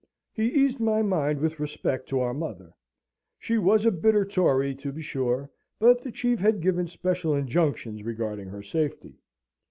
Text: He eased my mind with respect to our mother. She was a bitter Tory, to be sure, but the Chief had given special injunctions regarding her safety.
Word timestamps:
He 0.33 0.47
eased 0.47 0.79
my 0.79 1.03
mind 1.03 1.39
with 1.39 1.59
respect 1.59 2.09
to 2.09 2.21
our 2.21 2.33
mother. 2.33 2.73
She 3.37 3.59
was 3.59 3.85
a 3.85 3.91
bitter 3.91 4.25
Tory, 4.25 4.73
to 4.77 4.91
be 4.91 5.03
sure, 5.03 5.51
but 5.77 6.01
the 6.01 6.11
Chief 6.11 6.39
had 6.39 6.59
given 6.59 6.87
special 6.87 7.35
injunctions 7.35 8.01
regarding 8.01 8.47
her 8.49 8.63
safety. 8.63 9.19